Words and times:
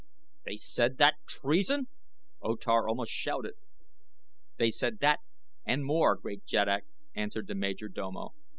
"They 0.45 0.57
said 0.57 0.97
that 0.97 1.13
treason?" 1.27 1.87
O 2.41 2.55
Tar 2.55 2.89
almost 2.89 3.11
shouted. 3.11 3.53
"They 4.57 4.71
said 4.71 4.97
that 5.01 5.19
and 5.63 5.85
more, 5.85 6.15
great 6.15 6.43
jeddak," 6.43 6.85
answered 7.13 7.45
the 7.45 7.53
major 7.53 7.87
domo. 7.87 8.33